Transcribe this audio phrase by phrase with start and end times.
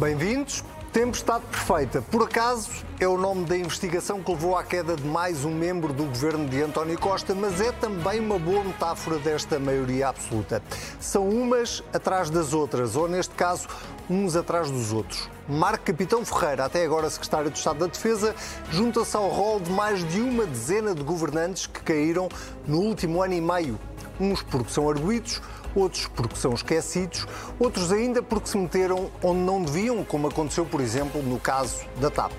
[0.00, 0.64] Bem-vindos.
[0.94, 5.44] Tempestade Perfeita, por acaso, é o nome da investigação que levou à queda de mais
[5.44, 10.08] um membro do governo de António Costa, mas é também uma boa metáfora desta maioria
[10.08, 10.62] absoluta.
[10.98, 13.68] São umas atrás das outras, ou neste caso,
[14.08, 15.28] uns atrás dos outros.
[15.46, 18.34] Marco Capitão Ferreira, até agora secretário de Estado da Defesa,
[18.72, 22.26] junta-se ao rol de mais de uma dezena de governantes que caíram
[22.66, 23.78] no último ano e meio.
[24.18, 25.42] Uns porque são arguídos,
[25.74, 27.26] outros porque são esquecidos,
[27.58, 32.10] outros ainda porque se meteram onde não deviam, como aconteceu, por exemplo, no caso da
[32.10, 32.32] TAP.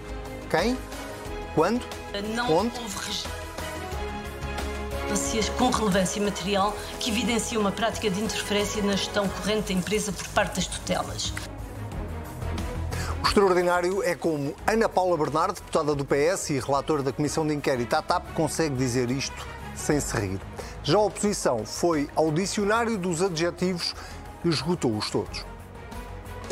[0.49, 0.77] Quem?
[1.55, 1.81] Quando?
[2.35, 2.79] Não Onde?
[2.79, 3.31] houve registros
[5.57, 10.27] com relevância material que evidenciam uma prática de interferência na gestão corrente da empresa por
[10.29, 11.33] parte das tutelas.
[13.21, 17.53] O extraordinário é como Ana Paula Bernardo, deputada do PS e relatora da Comissão de
[17.53, 19.45] Inquérito à TAP, consegue dizer isto
[19.81, 20.39] sem se rir.
[20.83, 23.93] Já a oposição foi ao dicionário dos adjetivos
[24.45, 25.45] e esgotou-os todos.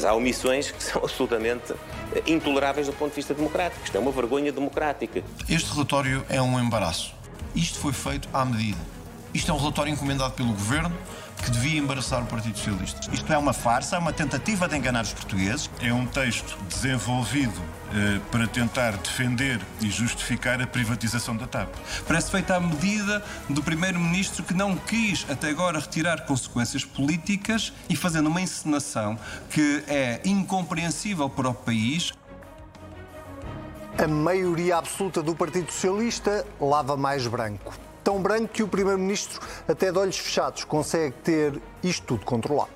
[0.03, 1.73] Há omissões que são absolutamente
[2.25, 3.83] intoleráveis do ponto de vista democrático.
[3.83, 5.23] Isto é uma vergonha democrática.
[5.47, 7.13] Este relatório é um embaraço.
[7.53, 8.79] Isto foi feito à medida.
[9.33, 10.95] Isto é um relatório encomendado pelo Governo
[11.43, 13.13] que devia embaraçar o Partido Socialista.
[13.13, 15.69] Isto é uma farsa, é uma tentativa de enganar os portugueses.
[15.81, 21.73] É um texto desenvolvido eh, para tentar defender e justificar a privatização da TAP.
[22.07, 27.95] Parece feito à medida do Primeiro-Ministro que não quis até agora retirar consequências políticas e
[27.95, 29.17] fazendo uma encenação
[29.49, 32.13] que é incompreensível para o país.
[33.97, 37.88] A maioria absoluta do Partido Socialista lava mais branco.
[38.09, 42.71] Tão branco que o Primeiro-Ministro, até de olhos fechados, consegue ter isto tudo controlado.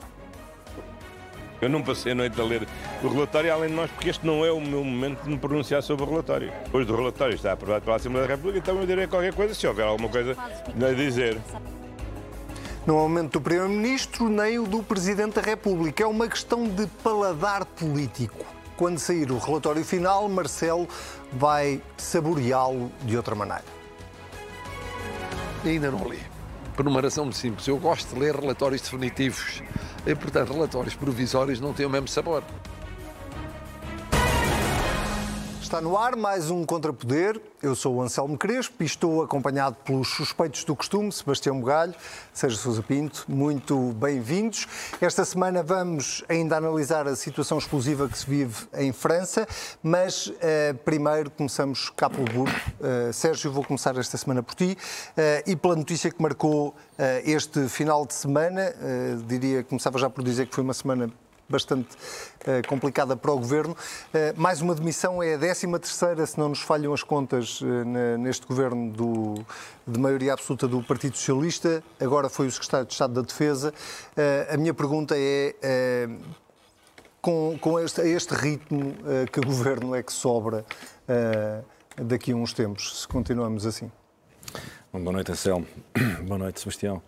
[1.60, 2.68] Eu não passei a noite a ler
[3.02, 5.82] o relatório, além de nós, porque este não é o meu momento de me pronunciar
[5.82, 6.54] sobre o relatório.
[6.66, 9.66] Depois do relatório está aprovado pela Assembleia da República, então eu direi qualquer coisa se
[9.66, 11.42] houver alguma coisa a dizer.
[12.86, 16.04] Não é o momento do Primeiro-Ministro nem o do Presidente da República.
[16.04, 18.46] É uma questão de paladar político.
[18.78, 20.88] Quando sair o relatório final, Marcelo
[21.32, 23.83] vai saboreá-lo de outra maneira.
[25.66, 26.20] Ainda não li.
[26.76, 27.68] Por uma razão muito simples.
[27.68, 29.62] Eu gosto de ler relatórios definitivos.
[30.06, 32.44] E, portanto, relatórios provisórios não têm o mesmo sabor.
[35.74, 37.42] Está no ar mais um Contrapoder.
[37.60, 41.96] Eu sou o Anselmo Crespo e estou acompanhado pelos suspeitos do costume, Sebastião Bugalho,
[42.32, 43.26] Sérgio Sousa Pinto.
[43.28, 44.68] Muito bem-vindos.
[45.02, 49.48] Esta semana vamos ainda analisar a situação explosiva que se vive em França,
[49.82, 52.56] mas eh, primeiro começamos cá pelo burro.
[52.80, 54.78] Eh, Sérgio, vou começar esta semana por ti
[55.18, 56.76] eh, e pela notícia que marcou
[57.26, 58.72] este final de semana.
[59.26, 61.10] Diria, começava já por dizer que foi uma semana
[61.54, 63.74] bastante uh, complicada para o Governo.
[63.74, 67.66] Uh, mais uma demissão é a 13 terceira, se não nos falham as contas, uh,
[67.66, 69.46] na, neste Governo do,
[69.88, 71.84] de maioria absoluta do Partido Socialista.
[72.00, 73.72] Agora foi o Secretário de Estado da Defesa.
[74.50, 76.10] a minha pergunta é,
[77.22, 78.96] com, com este, este ritmo,
[79.32, 80.66] que Governo é que sobra
[81.98, 83.92] daqui a uns tempos, se continuamos assim?
[84.92, 85.66] Boa noite, Anselmo.
[86.28, 87.02] Boa noite, Sebastião.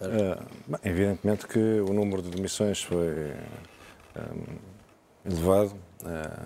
[0.00, 3.32] Uh, evidentemente que o número de demissões foi
[5.24, 5.74] elevado.
[6.02, 6.42] Uh,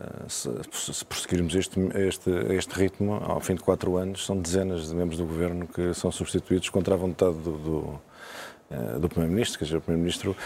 [0.00, 4.88] uh, se, se, prosseguirmos este, este, este ritmo, ao fim de quatro anos, são dezenas
[4.88, 8.00] de membros do governo que são substituídos contra a vontade do, do
[8.98, 10.36] do Primeiro-Ministro, quer dizer, o Primeiro-Ministro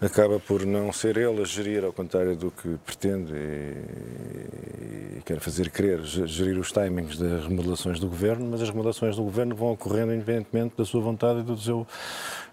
[0.00, 5.38] acaba por não ser ele a gerir, ao contrário do que pretende e, e quer
[5.40, 9.72] fazer querer, gerir os timings das remodelações do Governo, mas as remodelações do Governo vão
[9.72, 11.86] ocorrendo independentemente da sua vontade e do seu,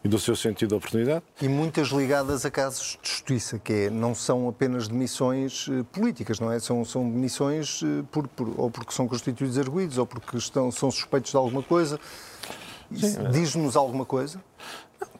[0.03, 1.23] e do seu sentido de oportunidade.
[1.41, 6.51] E muitas ligadas a casos de justiça, que é, não são apenas demissões políticas, não
[6.51, 6.59] é?
[6.59, 11.31] São, são demissões por, por, ou porque são constituídos arguídos ou porque estão, são suspeitos
[11.31, 11.99] de alguma coisa.
[13.31, 14.39] Diz-nos alguma coisa?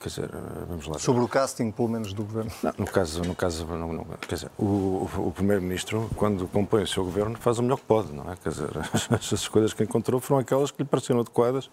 [0.04, 0.30] Quer dizer,
[0.68, 1.00] vamos lá.
[1.00, 2.52] Sobre o casting, pelo menos, do governo?
[2.62, 6.88] Não, no caso, no caso não, não, quer dizer, o, o primeiro-ministro, quando compõe o
[6.88, 8.36] seu governo, faz o melhor que pode, não é?
[8.36, 8.70] Quer dizer,
[9.10, 11.70] as escolhas que encontrou foram aquelas que lhe pareceram adequadas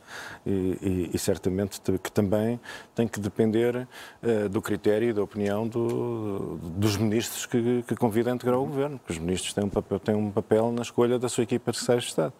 [0.46, 2.60] e, e, e certamente que também
[2.94, 3.88] tem que depender
[4.22, 8.64] uh, do critério e da opinião do, dos ministros que, que convida a integrar o
[8.64, 11.72] governo, porque os ministros têm um papel, têm um papel na escolha da sua equipa
[11.72, 12.32] de secretários de Estado.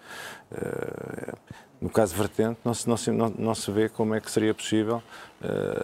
[0.52, 1.37] Uh,
[1.81, 4.52] no caso vertente, não se, não, se, não, não se vê como é que seria
[4.52, 5.02] possível
[5.40, 5.79] uh,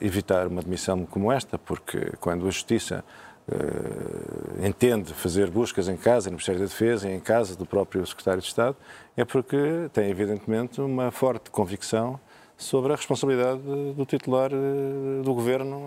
[0.00, 3.04] evitar uma demissão como esta, porque quando a Justiça
[3.48, 8.40] uh, entende fazer buscas em casa, no Ministério da Defesa em casa do próprio Secretário
[8.40, 8.76] de Estado,
[9.16, 12.20] é porque tem, evidentemente, uma forte convicção
[12.56, 13.60] sobre a responsabilidade
[13.94, 15.80] do titular eh, do governo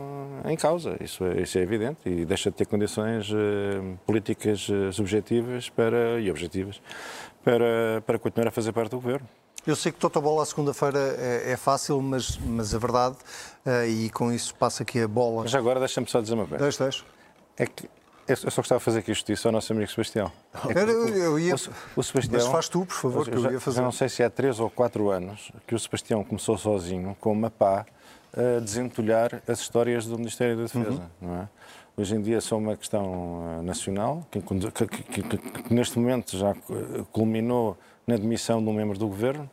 [0.46, 0.96] em causa.
[1.02, 3.30] Isso é, isso é evidente e deixa de ter condições
[4.06, 6.82] políticas subjetivas para, e objetivas
[7.44, 9.28] para, para continuar a fazer parte do governo.
[9.66, 13.16] Eu sei que Totobola à segunda-feira é, é, fácil, mas, mas a verdade,
[13.66, 15.44] uh, e com isso passa aqui a bola.
[15.44, 16.64] Mas agora deixa-me só dizer uma coisa.
[16.64, 17.04] Deixa, deixa.
[17.58, 17.88] É que
[18.28, 20.32] Eu só gostava de fazer aqui justiça ao nosso amigo Sebastião.
[20.76, 23.78] Eu ia- O, o Sebastião, Mas faz tu, por favor, que eu ia fazer.
[23.78, 27.32] já não sei se há três ou quatro anos que o Sebastião começou sozinho, com
[27.32, 27.86] uma pá,
[28.36, 30.90] a desentulhar as histórias do Ministério da Defesa.
[30.90, 31.08] Uhum.
[31.22, 31.50] Não é?
[31.98, 36.36] Hoje em dia são uma questão eh, nacional, que, que- que- que- que neste momento
[36.38, 39.50] já eh, culminou na demissão de um membro do governo,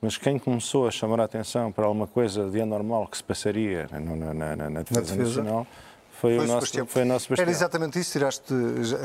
[0.00, 3.86] mas quem começou a chamar a atenção para alguma coisa de anormal que se passaria
[3.92, 5.42] na, na- na- na- defesa, defesa.
[5.42, 5.66] nacional
[6.20, 7.42] foi, o nosso, foi o nosso Sebastião.
[7.44, 8.52] Era exatamente isso, tiraste,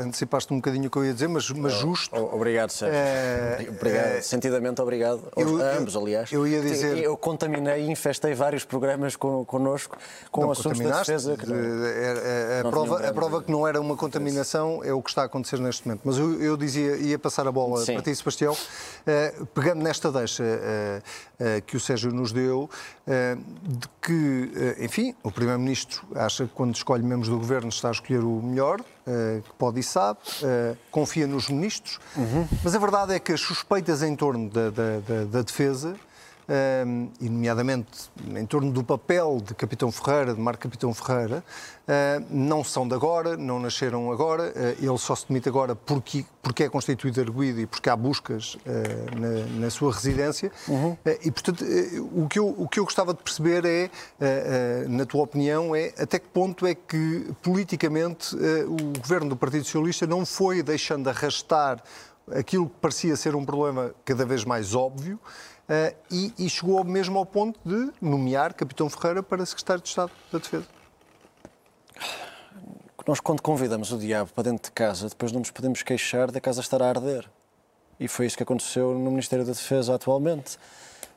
[0.00, 2.14] antecipaste um bocadinho o que eu ia dizer, mas, mas justo.
[2.14, 2.96] O- Obrigado, Sérgio.
[2.98, 4.06] É, obrigado.
[4.06, 5.22] é, Sentidamente obrigado.
[5.36, 6.30] Eu- a ambos, aliás.
[6.32, 9.96] eu ia dizer- Eu contaminei e infestei vários programas con- connosco
[10.30, 11.36] com Não, assuntos da defesa.
[11.36, 14.82] que não- de- é- é- a, não prova, a prova que não era uma contaminação
[14.84, 16.02] é o que está a acontecer neste momento.
[16.04, 17.94] Mas eu, eu dizia, ia passar a bola Sim.
[17.94, 18.56] para ti, Sebastião,
[19.06, 21.00] eh, pegando nesta deixa eh,
[21.66, 22.68] que o Sérgio nos deu,
[23.06, 27.88] eh, de que, eh, enfim, o Primeiro-Ministro acha que quando escolhe membros do Governo está
[27.88, 31.98] a escolher o melhor, eh, que pode e sabe, eh, confia nos ministros,
[32.64, 35.94] mas a verdade é que as suspeitas em torno da, da- da- da defesa
[36.86, 41.42] um, e nomeadamente em torno do papel de Capitão Ferreira, de Marco Capitão Ferreira,
[42.30, 46.64] não são de agora, não nasceram agora, uh, ele só se demite agora porque, porque
[46.64, 48.60] é constituído arguído e porque há buscas uh,
[49.18, 50.50] na, na sua residência.
[50.68, 51.64] Uh, e, portanto,
[52.12, 53.90] o, que eu, o que eu gostava de perceber é,
[54.88, 58.34] na tua opinião, é até que ponto é que politicamente
[58.66, 61.82] o governo do Partido Socialista não foi deixando arrastar
[62.30, 65.18] aquilo que parecia ser um problema cada vez mais óbvio,
[66.10, 70.38] e, e, chegou mesmo ao ponto de nomear Capitão Ferreira para Secretário de Estado da
[70.38, 70.75] Defesa.
[73.06, 76.40] Nós, quando convidamos o diabo para dentro de casa, depois não nos podemos queixar da
[76.40, 77.24] casa estar a arder.
[78.00, 80.58] E foi isso que aconteceu no Ministério da Defesa atualmente.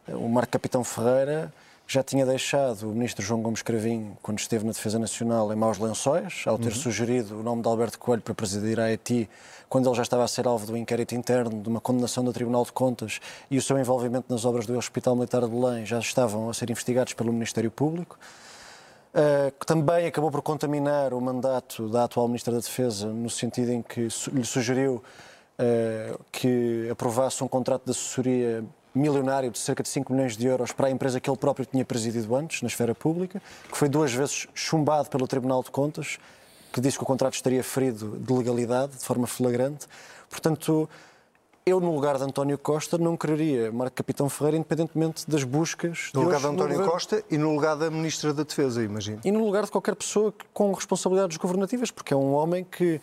[0.07, 1.51] O Marco Capitão Ferreira
[1.87, 5.79] já tinha deixado o Ministro João Gomes Cravinho, quando esteve na Defesa Nacional, em maus
[5.79, 6.75] lençóis, ao ter uhum.
[6.75, 9.27] sugerido o nome de Alberto Coelho para presidir a ETI,
[9.67, 12.63] quando ele já estava a ser alvo do inquérito interno, de uma condenação do Tribunal
[12.65, 13.19] de Contas
[13.49, 16.69] e o seu envolvimento nas obras do Hospital Militar de Belém já estavam a ser
[16.69, 18.19] investigados pelo Ministério Público.
[19.11, 23.71] Uh, que também acabou por contaminar o mandato da atual Ministra da Defesa, no sentido
[23.71, 24.01] em que
[24.31, 25.01] lhe sugeriu
[25.57, 28.63] uh, que aprovasse um contrato de assessoria
[28.93, 31.83] milionário de cerca de 5 milhões de euros para a empresa que ele próprio tinha
[31.83, 33.41] presidido antes, na esfera pública,
[33.71, 36.19] que foi duas vezes chumbado pelo Tribunal de Contas,
[36.71, 39.87] que disse que o contrato estaria ferido de legalidade, de forma flagrante.
[40.29, 40.87] Portanto,
[41.69, 46.09] eu, no lugar de António Costa, não quereria Marco Capitão Ferreira, independentemente das buscas.
[46.13, 46.91] No lugar de António governo.
[46.91, 49.19] Costa e no lugar da Ministra da Defesa, imagino.
[49.23, 52.99] E no lugar de qualquer pessoa com responsabilidades governativas, porque é um homem que,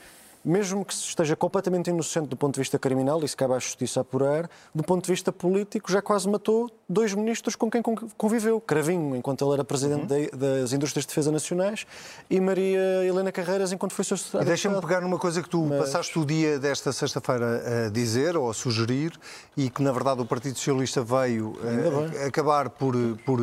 [0.47, 4.03] mesmo que esteja completamente inocente do ponto de vista criminal, e se cabe à justiça
[4.03, 7.83] apurar, do ponto de vista político, já quase matou dois ministros com quem
[8.17, 8.61] conviveu.
[8.61, 10.39] Cravinho, enquanto ele era presidente uhum.
[10.39, 11.85] das Indústrias de Defesa Nacionais,
[12.31, 15.81] e Maria Helena Carreiras, enquanto foi seu secretário deixa-me pegar numa coisa que tu Mas...
[15.81, 19.19] passaste o dia desta sexta-feira a dizer ou a sugerir,
[19.57, 21.55] e que na verdade o Partido Socialista veio
[22.23, 22.95] a, acabar por.
[23.25, 23.41] por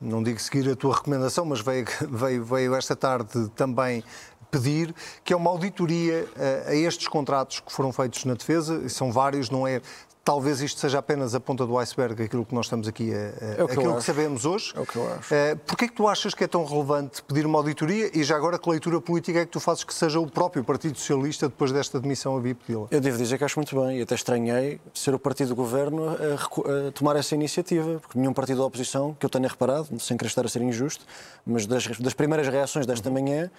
[0.00, 4.04] não digo seguir a tua recomendação, mas veio, veio, veio esta tarde também
[4.50, 6.26] pedir que é uma auditoria
[6.66, 9.80] a, a estes contratos que foram feitos na defesa, e são vários, não é?
[10.24, 13.62] Talvez isto seja apenas a ponta do iceberg, aquilo que nós estamos aqui a, a
[13.62, 14.74] É que aquilo que sabemos hoje.
[14.76, 15.32] É o que eu acho.
[15.32, 18.36] Uh, Porquê é que tu achas que é tão relevante pedir uma auditoria e já
[18.36, 21.72] agora que leitura política é que tu fazes que seja o próprio Partido Socialista, depois
[21.72, 22.88] desta demissão, a vir pedi-la?
[22.90, 26.10] Eu devo dizer que acho muito bem e até estranhei ser o partido do governo
[26.10, 30.14] a, a tomar essa iniciativa, porque nenhum partido da oposição, que eu tenha reparado, sem
[30.18, 31.06] querer estar a ser injusto,
[31.46, 33.50] mas das, das primeiras reações desta manhã,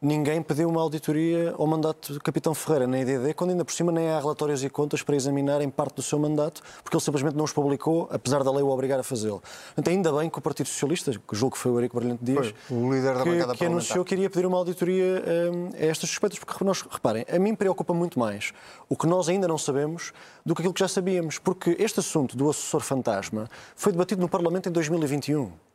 [0.00, 3.90] ninguém pediu uma auditoria ao mandato do Capitão Ferreira na IDD, quando ainda por cima
[3.90, 7.44] nem há relatórios e contas para examinarem parte do seu mandato, porque ele simplesmente não
[7.44, 9.42] os publicou, apesar da lei o obrigar a fazê-lo.
[9.74, 12.54] Portanto, ainda bem que o Partido Socialista, que julgo que foi o Eurico Brilhante Dias,
[12.68, 15.22] Foi, o líder da que, que anunciou que iria pedir uma auditoria
[15.52, 18.52] hum, a estas suspeitas, porque nós, reparem, a mim preocupa muito mais
[18.88, 20.12] o que nós ainda não sabemos
[20.44, 24.28] do que aquilo que já sabíamos, porque este assunto do assessor fantasma foi debatido no
[24.28, 25.65] Parlamento em 2021.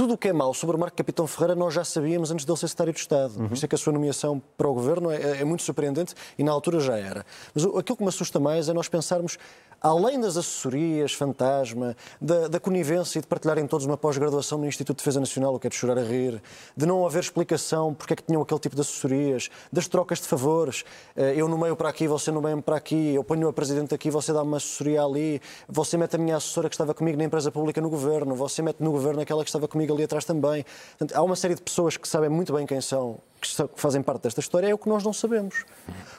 [0.00, 2.56] Tudo o que é mau sobre o Marco Capitão Ferreira nós já sabíamos antes dele
[2.56, 3.34] ser secretário de Estado.
[3.34, 6.42] Por isso é que a sua nomeação para o governo é, é muito surpreendente e
[6.42, 7.22] na altura já era.
[7.54, 9.36] Mas aquilo que me assusta mais é nós pensarmos,
[9.80, 14.98] além das assessorias, fantasma, da, da conivência e de partilharem todos uma pós-graduação no Instituto
[14.98, 16.42] de Defesa Nacional, o que é de chorar a rir,
[16.76, 20.26] de não haver explicação porque é que tinham aquele tipo de assessorias, das trocas de
[20.26, 20.84] favores,
[21.16, 24.32] eh, eu nomeio para aqui, você nomeia-me para aqui, eu ponho a presidente aqui, você
[24.32, 27.80] dá-me uma assessoria ali, você mete a minha assessora que estava comigo na empresa pública
[27.80, 30.64] no governo, você mete no governo aquela que estava comigo ali atrás também.
[30.98, 34.22] Portanto, há uma série de pessoas que sabem muito bem quem são, que fazem parte
[34.22, 35.64] desta história, é o que nós não sabemos.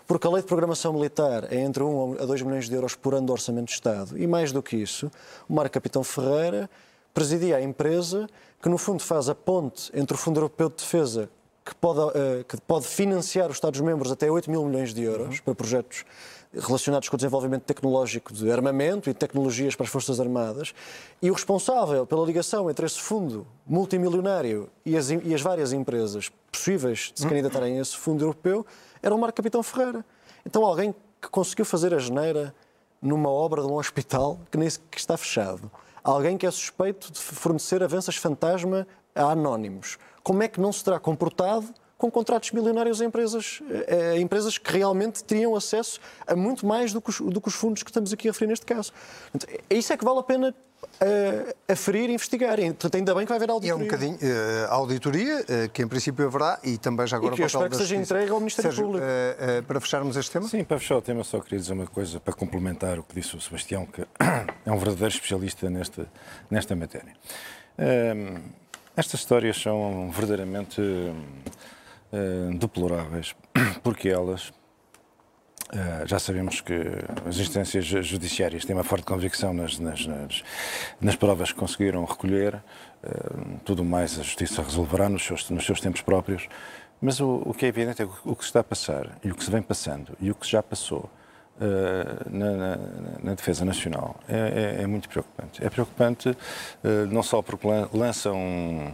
[0.08, 3.14] Porque a lei de programação militar é entre 1 a 2 milhões de euros por
[3.14, 4.18] ano do orçamento de Estado.
[4.18, 5.12] E mais do que isso,
[5.50, 6.70] o Marco Capitão Ferreira
[7.14, 8.28] presidia a empresa
[8.62, 11.30] que, no fundo, faz a ponte entre o Fundo Europeu de Defesa
[11.66, 15.44] que pode, uh, que pode financiar os Estados-membros até 8 mil milhões de euros uhum.
[15.46, 16.06] para projetos
[16.54, 20.74] relacionados com o desenvolvimento tecnológico de armamento e tecnologias para as Forças Armadas,
[21.22, 26.30] e o responsável pela ligação entre esse fundo multimilionário e as, e as várias empresas
[26.52, 28.66] possíveis de se candidatarem a esse fundo europeu
[29.02, 30.04] era o Marco Capitão Ferreira.
[30.46, 32.54] Então alguém que conseguiu fazer a geneira
[33.02, 35.72] numa obra de um hospital que nem que está fechado.
[36.04, 39.98] Alguém que é suspeito de fornecer avanças fantasma a anónimos.
[40.24, 43.62] Como é que não se terá comportado com contratos milionários a empresas,
[44.14, 47.54] a empresas que realmente teriam acesso a muito mais do que, os, do que os
[47.54, 48.92] fundos que estamos aqui a referir neste caso.
[49.70, 50.56] É isso é que vale a pena
[51.00, 52.58] a, aferir e investigar.
[52.58, 53.70] Portanto, ainda bem que vai haver auditoria.
[53.70, 57.34] E é um bocadinho uh, auditoria, uh, que em princípio haverá, e também já agora...
[57.34, 59.06] E que eu espero que seja entregue ao Ministério Sérgio, Público.
[59.06, 60.48] Uh, para fecharmos este tema?
[60.48, 63.36] Sim, para fechar o tema só queria dizer uma coisa para complementar o que disse
[63.36, 64.02] o Sebastião, que
[64.66, 66.08] é um verdadeiro especialista nesta,
[66.50, 67.14] nesta matéria.
[68.96, 73.36] estas histórias são verdadeiramente uh, deploráveis,
[73.84, 74.52] porque elas,
[75.74, 76.74] uh, já sabemos que
[77.28, 80.44] as instâncias judiciárias têm uma forte convicção nas, nas, nas,
[81.00, 85.80] nas provas que conseguiram recolher, uh, tudo mais a Justiça resolverá nos seus, nos seus
[85.80, 86.48] tempos próprios,
[87.02, 89.32] mas o, o que é evidente é que o que se está a passar e
[89.32, 91.10] o que se vem passando e o que já passou
[91.60, 92.78] Uh, na, na,
[93.22, 95.64] na, defesa nacional é, é, é, muito preocupante.
[95.64, 96.36] É preocupante
[97.12, 98.92] não só porque lança um,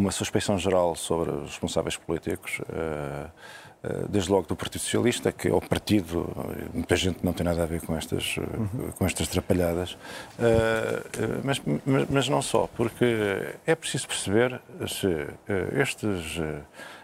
[0.00, 3.28] uma suspeição geral sobre os responsáveis políticos, eh, eh,
[4.10, 6.28] desde logo do Partido Socialista, que é o partido,
[6.74, 8.92] muita gente não tem nada a ver com estas, uhum.
[8.92, 9.96] com estas trapalhadas,
[10.38, 11.02] eh,
[11.42, 15.26] mas, mas, mas, não só, porque é preciso perceber se
[15.80, 16.38] estes,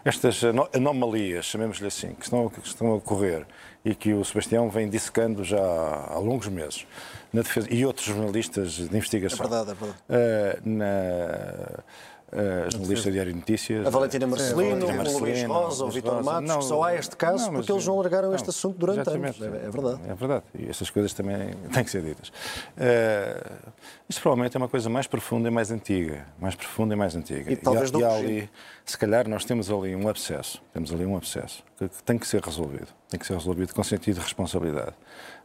[0.05, 0.43] estas
[0.73, 3.45] anomalias, chamemos-lhe assim, que estão, que estão a ocorrer
[3.83, 6.85] e que o Sebastião vem dissecando já há longos meses,
[7.33, 9.45] na defesa, e outros jornalistas de investigação.
[9.45, 10.61] É verdade, é verdade.
[10.63, 11.83] Na,
[12.31, 13.87] a jornalista Diário de Notícias.
[13.87, 17.45] A Valentina Marcelino, o Luís Rosa, o Vitor Matos, não, que só há este caso
[17.45, 19.41] não, porque eles não largaram não, este assunto durante anos.
[19.41, 20.01] É, é, verdade.
[20.07, 20.43] É verdade.
[20.59, 22.29] E essas coisas também têm que ser ditas.
[22.29, 23.71] Uh,
[24.09, 26.25] isto provavelmente é uma coisa mais profunda e mais antiga.
[26.37, 27.51] Mais profunda e mais antiga.
[27.51, 28.49] E, talvez e, e ali,
[28.85, 30.61] se calhar, nós temos ali um abscesso.
[30.73, 32.87] Temos ali um abscesso que, que tem que ser resolvido.
[33.07, 34.95] Tem que ser resolvido com sentido de responsabilidade.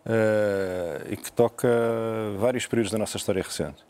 [0.04, 1.68] Uh, e que toca
[2.38, 3.84] vários períodos da nossa história recente.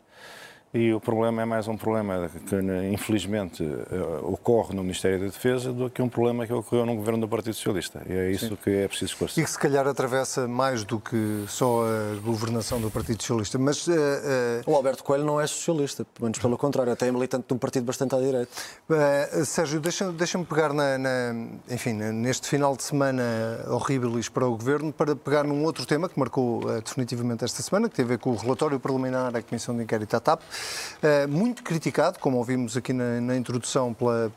[0.73, 2.55] E o problema é mais um problema que,
[2.91, 7.21] infelizmente, eh, ocorre no Ministério da Defesa do que um problema que ocorreu no governo
[7.21, 8.01] do Partido Socialista.
[8.09, 8.55] E é isso Sim.
[8.55, 9.43] que é preciso esclarecer.
[9.43, 13.59] E que se calhar atravessa mais do que só a governação do Partido Socialista.
[13.59, 14.71] Mas, uh, uh...
[14.71, 17.57] O Alberto Coelho não é socialista, pelo menos pelo contrário, até é militante de um
[17.59, 18.49] partido bastante à direita.
[18.89, 21.35] Uh, Sérgio, deixa-me deixa pegar na, na,
[21.69, 23.23] enfim, neste final de semana
[23.67, 27.95] horrível para o governo para pegar num outro tema que marcou definitivamente esta semana, que
[27.95, 30.41] tem a ver com o relatório preliminar da Comissão de Inquérito à TAP.
[31.01, 34.31] Eh, muito criticado, como ouvimos aqui na, na introdução, pela,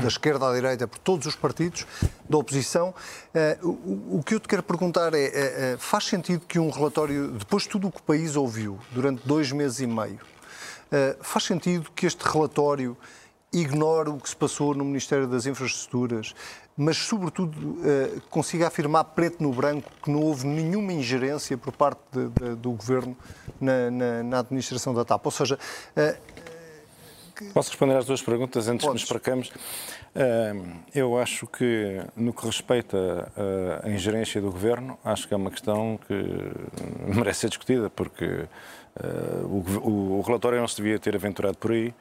[0.00, 1.86] da esquerda à direita, por todos os partidos
[2.28, 2.94] da oposição.
[3.62, 7.64] Uh, o, que eu te quero perguntar é: uh, faz sentido que um relatório, depois
[7.64, 10.20] de tudo o que o país ouviu durante dois meses e meio,
[11.22, 12.96] faz sentido que este relatório
[13.52, 16.34] ignore o que se passou no Ministério das Infraestruturas,
[16.76, 22.00] mas, sobretudo, eh, consiga afirmar preto no branco que não houve nenhuma ingerência por parte
[22.10, 23.16] de, de, do Governo
[23.60, 25.24] na, na, na, administração da TAP.
[25.26, 25.58] Ou seja.
[25.94, 26.16] Eh,
[27.52, 29.02] Posso responder às duas perguntas antes Podes.
[29.04, 29.52] que nos percamos?
[30.14, 30.54] Eh,
[30.94, 33.30] eu acho que, no que respeita
[33.82, 36.14] à ingerência do Governo, acho que é uma questão que
[37.14, 38.46] merece ser discutida, porque
[39.44, 41.92] o, o relatório não se devia ter aventurado por aí,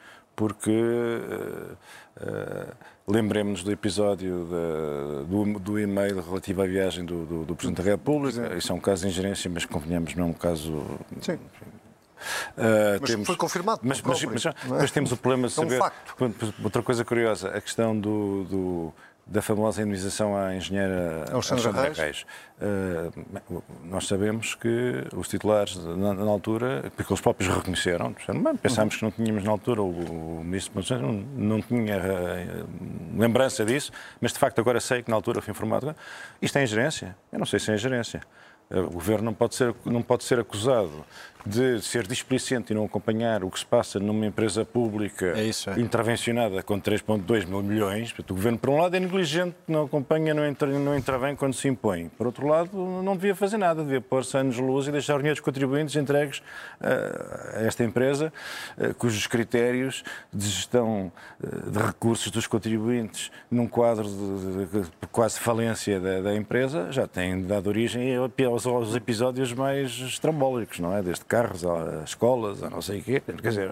[0.42, 1.78] porque uh,
[2.20, 2.76] uh,
[3.08, 7.92] lembremos do episódio de, do, do, e-mail relativo à viagem do, do, do Presidente da
[7.92, 8.58] República.
[8.58, 10.84] Isso é um caso de ingerência, mas convenhamos, não é um caso.
[11.22, 11.34] Sim.
[11.34, 13.82] Uh, mas temos, foi confirmado.
[13.84, 14.54] Mas, mas, mas, é?
[14.68, 15.76] mas, temos o problema de saber.
[15.76, 16.54] É um facto.
[16.64, 18.94] Outra coisa curiosa, a questão do, do
[19.26, 21.98] da famosa indenização à engenheira Alexandra, Alexandra Reis.
[21.98, 22.26] Reis.
[22.62, 28.14] Uh, nós sabemos que os titulares, na, na, altura, porque eles próprios reconheceram,
[28.62, 33.92] pensámos que não tínhamos na altura, o, o ministro não, não tinha uh, lembrança disso,
[34.20, 35.96] mas de facto agora sei que na altura fui informado.
[36.42, 37.16] Isto é ingerência?
[37.32, 38.22] Eu não sei se é ingerência.
[38.70, 41.06] O governo não pode ser, não pode ser acusado
[41.46, 45.70] de ser displicente e não acompanhar o que se passa numa empresa pública é isso,
[45.70, 45.80] é.
[45.80, 48.14] intervencionada com 3,2 mil milhões.
[48.18, 51.68] O governo, por um lado, é negligente, não acompanha, não, entra, não intervém quando se
[51.68, 52.10] impõe.
[52.18, 52.70] Por outro lado,
[53.04, 55.96] não devia fazer nada, devia pôr-se anos de luz e deixar o dinheiro dos contribuintes
[55.96, 58.32] entregues uh, a esta empresa,
[58.78, 61.12] uh, cujos critérios de gestão
[61.44, 67.42] uh, de recursos dos contribuintes, num quadro de, quase falência da, da, empresa, já têm
[67.44, 71.02] dado origem aos, aos episódios mais estrambólicos, não é?
[71.02, 73.22] Desde carros a escolas, a não sei o quê.
[73.22, 73.72] Quer dizer,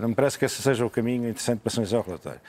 [0.00, 2.40] não me parece que esse seja o caminho interessante para analisar o relatório.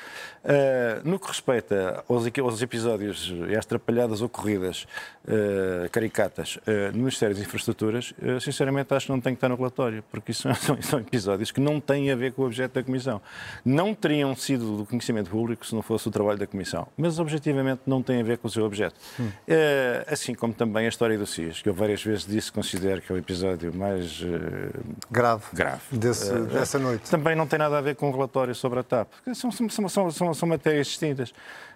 [0.44, 4.88] Uh, no que respeita aos, aos episódios e às atrapalhadas ocorridas
[5.26, 9.56] uh, caricatas uh, no Ministério das Infraestruturas, sinceramente acho que não tem que estar no
[9.56, 12.84] relatório, porque isso são, são, episódios que não têm a ver com o objeto da
[12.84, 13.22] Comissão.
[13.64, 17.82] Não teriam sido do conhecimento público se não fosse o trabalho da Comissão, mas objetivamente
[17.86, 18.96] não têm a ver com o seu objeto.
[19.20, 19.30] Hum.
[20.08, 23.16] assim como também a história do CIS, que eu várias vezes disse considero que é
[23.16, 24.23] o episódio mais
[25.10, 25.82] grave, grave.
[25.92, 27.10] Desse, dessa noite.
[27.10, 29.08] Também não tem nada a ver com o relatório sobre a TAP.
[29.34, 31.34] São, são, são, são, são matérias distintas.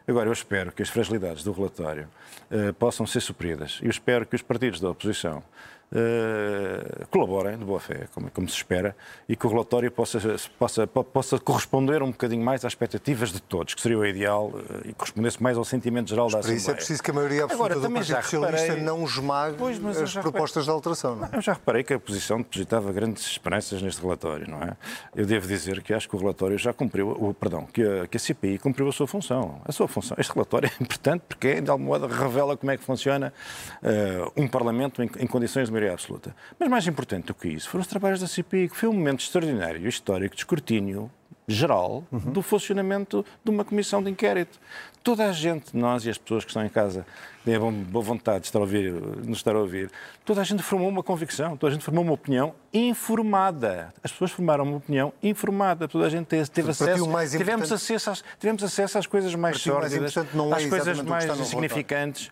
[0.08, 2.08] Agora, eu espero que as fragilidades do relatório
[2.50, 3.80] uh, possam ser supridas.
[3.82, 5.44] Eu espero que os partidos da oposição
[5.92, 8.96] uh, colaborem de boa fé, como, como, se espera,
[9.28, 10.20] e que o relatório possa,
[10.58, 14.88] possa, possa corresponder um bocadinho mais às expectativas de todos, que seria o ideal uh,
[14.88, 16.56] e correspondesse mais ao sentimento geral da Assembleia.
[16.56, 18.84] Por isso é preciso que a maioria absoluta Agora, do Partido Socialista reparei...
[18.84, 20.64] não esmague pois, as propostas reparei...
[20.64, 21.16] de alteração.
[21.16, 21.26] Não?
[21.26, 21.30] É?
[21.34, 24.78] Eu já reparei que a oposição depositava grandes esperanças neste relatório, não é?
[25.16, 28.18] Eu devo dizer que acho que o relatório já cumpriu, o, perdão, que a, que
[28.18, 29.62] a CPI cumpriu a sua função.
[29.66, 30.16] A sua função.
[30.20, 33.34] Este relatório é importante porque, de alguma modo, revela como é que funciona
[33.82, 36.36] uh, um Parlamento em, em condições de maioria absoluta.
[36.60, 39.22] Mas mais importante do que isso foram os trabalhos da CPI, que foi um momento
[39.22, 41.10] extraordinário, histórico, de escrutínio
[41.48, 42.20] geral uhum.
[42.20, 44.60] do funcionamento de uma comissão de inquérito.
[45.02, 47.06] Toda a gente, nós e as pessoas que estão em casa,
[47.46, 49.90] têm a boa vontade de estar a ouvir, nos estar a ouvir,
[50.26, 53.94] toda a gente formou uma convicção, toda a gente formou uma opinião informada.
[54.04, 57.08] As pessoas formaram uma opinião informada, toda a gente teve, teve acesso,
[57.38, 62.30] tivemos acesso, às, tivemos acesso às coisas mais sórdidas, é às coisas mais insignificantes.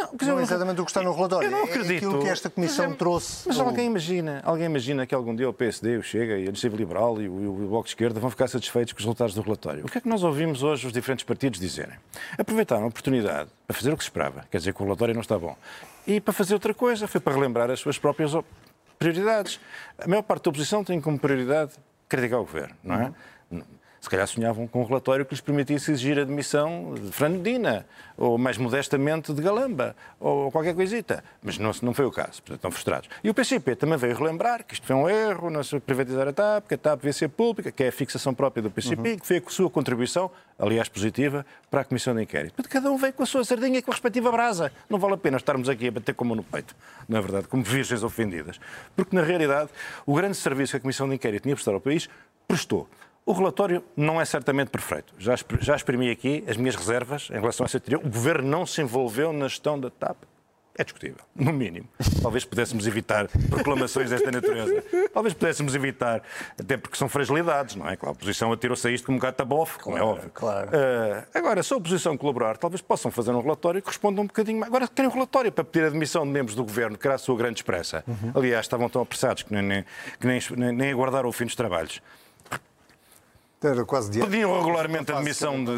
[0.00, 1.46] Não, não é exatamente o que está no relatório.
[1.46, 1.92] Eu não acredito.
[1.92, 3.48] É aquilo que esta Comissão mas, trouxe.
[3.48, 6.76] Mas alguém imagina, alguém imagina que algum dia o PSD, o Chega e a Iniciativa
[6.76, 9.84] Liberal e o, o Bloco de Esquerda vão ficar satisfeitos com os resultados do relatório.
[9.84, 11.96] O que é que nós ouvimos hoje os diferentes partidos dizerem?
[12.38, 15.20] Aproveitaram a oportunidade para fazer o que se esperava, quer dizer que o relatório não
[15.20, 15.56] está bom,
[16.06, 18.32] e para fazer outra coisa, foi para relembrar as suas próprias
[18.98, 19.60] prioridades.
[19.98, 21.72] A maior parte da oposição tem como prioridade
[22.08, 23.12] criticar o governo, não é?
[23.50, 27.86] Uhum se calhar sonhavam com um relatório que lhes permitisse exigir a demissão de Fernandina,
[28.16, 31.22] ou mais modestamente de Galamba, ou qualquer coisita.
[31.42, 33.10] Mas não, não foi o caso, portanto estão frustrados.
[33.22, 36.32] E o PCP também veio relembrar que isto foi um erro, não se privatizar a
[36.32, 39.18] TAP, que a TAP devia ser pública, que é a fixação própria do PCP, uhum.
[39.18, 42.54] que foi a sua contribuição, aliás positiva, para a Comissão de Inquérito.
[42.54, 44.72] Portanto, cada um veio com a sua sardinha e com a respectiva brasa.
[44.88, 46.74] Não vale a pena estarmos aqui a bater como no peito,
[47.06, 48.58] não é verdade, como virgens ofendidas.
[48.96, 49.70] Porque, na realidade,
[50.06, 52.08] o grande serviço que a Comissão de Inquérito tinha prestado ao país
[52.48, 52.88] prestou.
[53.24, 55.14] O relatório não é certamente perfeito.
[55.18, 58.04] Já, já exprimi aqui as minhas reservas em relação a essa teoria.
[58.04, 60.16] O Governo não se envolveu na gestão da TAP.
[60.80, 61.86] É discutível, no mínimo.
[62.22, 64.82] Talvez pudéssemos evitar proclamações desta natureza.
[65.12, 66.22] Talvez pudéssemos evitar,
[66.58, 67.96] até porque são fragilidades, não é?
[67.96, 70.30] Claro, a oposição atirou-se a isto como um gato a bofe, como é óbvio.
[70.32, 70.68] Claro.
[70.68, 74.60] Uh, agora, se a oposição colaborar, talvez possam fazer um relatório que responda um bocadinho
[74.60, 74.70] mais.
[74.70, 77.18] Agora, querem um relatório para pedir a demissão de membros do governo, que era a
[77.18, 78.02] sua grande expressa.
[78.08, 78.32] Uhum.
[78.36, 79.84] Aliás, estavam tão apressados que nem, nem,
[80.18, 82.00] que nem, nem aguardaram o fim dos trabalhos.
[83.62, 84.30] Era quase diário.
[84.30, 85.74] Pediam regularmente a admissão de,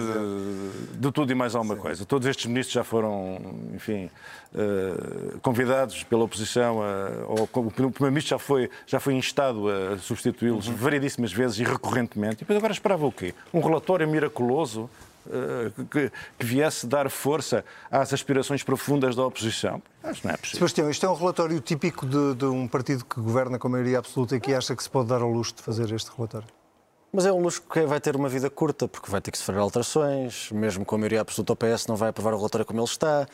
[0.99, 1.81] de, tudo e mais alguma Sim.
[1.81, 2.05] coisa.
[2.05, 3.41] Todos estes ministros já foram,
[3.75, 4.09] enfim,
[4.55, 10.69] uh, convidados pela oposição, a, ou o Primeiro-Ministro já foi, já foi instado a substituí-los
[10.69, 10.77] uhum.
[10.77, 12.37] variedíssimas vezes e recorrentemente.
[12.37, 13.35] E depois agora esperava o quê?
[13.53, 14.89] Um relatório miraculoso
[15.27, 19.83] uh, que, que, viesse dar força às aspirações profundas da oposição.
[20.05, 20.59] Acho que não é possível.
[20.59, 24.37] Sebastião, isto é um relatório típico de, de um partido que governa com maioria absoluta
[24.37, 26.47] e que acha que se pode dar ao luxo de fazer este relatório?
[27.13, 29.59] Mas é um luxo que vai ter uma vida curta, porque vai ter que sofrer
[29.59, 32.89] alterações, mesmo com a maioria absoluta, o PS não vai aprovar o relatório como ele
[32.89, 33.27] está.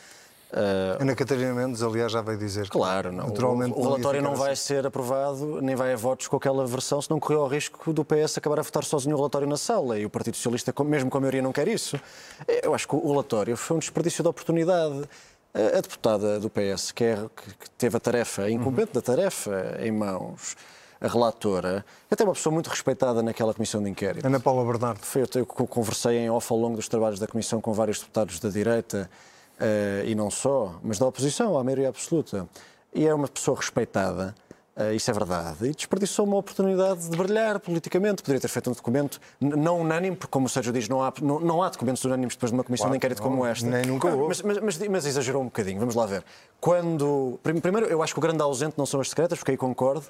[0.51, 1.03] Uh...
[1.03, 3.29] Ana Catarina Mendes, aliás, já vai dizer claro, não.
[3.29, 4.63] Naturalmente, o, o relatório não vai assim.
[4.63, 8.05] ser aprovado, nem vai a votos com aquela versão, se não correu ao risco do
[8.05, 9.97] PS acabar a votar sozinho o relatório na sala.
[9.97, 12.01] E o Partido Socialista, mesmo com a maioria, não quer isso.
[12.63, 15.09] Eu acho que o relatório foi um desperdício de oportunidade.
[15.55, 17.17] A deputada do PS, que, é,
[17.61, 18.95] que teve a tarefa, a incumbente uhum.
[18.95, 20.57] da tarefa em mãos,
[21.01, 24.27] a relatora, até uma pessoa muito respeitada naquela comissão de inquérito.
[24.27, 25.01] Ana Paula Bernardo.
[25.05, 28.49] Foi, eu conversei em off ao longo dos trabalhos da comissão com vários deputados da
[28.49, 29.09] direita,
[29.59, 32.49] uh, e não só, mas da oposição, à maioria absoluta.
[32.95, 34.35] E é uma pessoa respeitada.
[34.77, 35.67] Uh, isso é verdade.
[35.67, 38.23] E desperdiçou uma oportunidade de brilhar politicamente.
[38.23, 41.41] Poderia ter feito um documento não unânime, porque, como o Sérgio diz, não há, não,
[41.41, 43.67] não há documentos unânimes depois de uma comissão claro, de inquérito como esta.
[43.67, 44.29] Nem nunca houve.
[44.29, 45.81] Mas, mas, mas, mas, exagerou um bocadinho.
[45.81, 46.25] Vamos lá ver.
[46.61, 47.41] Quando.
[47.61, 50.07] Primeiro, eu acho que o grande ausente não são as secretas, porque aí concordo.